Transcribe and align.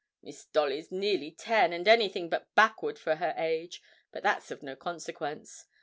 (Miss 0.23 0.45
Dolly's 0.45 0.91
nearly 0.91 1.29
ten, 1.29 1.71
and 1.73 1.87
anything 1.87 2.27
but 2.27 2.55
backward 2.55 2.97
for 2.97 3.17
her 3.17 3.35
age; 3.37 3.83
but 4.11 4.23
that's 4.23 4.49
of 4.49 4.63
no 4.63 4.75
consequence.) 4.75 5.65